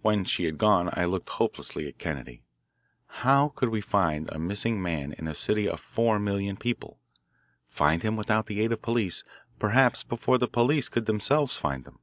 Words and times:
When 0.00 0.24
she 0.24 0.44
had 0.44 0.56
gone, 0.56 0.88
I 0.94 1.04
looked 1.04 1.28
hopelessly 1.28 1.86
at 1.88 1.98
Kennedy. 1.98 2.42
How 3.20 3.48
could 3.50 3.68
we 3.68 3.82
find 3.82 4.26
a 4.32 4.38
missing 4.38 4.80
man 4.80 5.12
in 5.12 5.28
a 5.28 5.34
city 5.34 5.68
of 5.68 5.78
four 5.78 6.18
million 6.18 6.56
people, 6.56 7.00
find 7.66 8.02
him 8.02 8.16
without 8.16 8.46
the 8.46 8.60
aid 8.60 8.72
of 8.72 8.78
the 8.80 8.84
police 8.84 9.24
perhaps 9.58 10.04
before 10.04 10.38
the 10.38 10.48
police 10.48 10.88
could 10.88 11.04
themselves 11.04 11.58
find 11.58 11.86
him? 11.86 11.98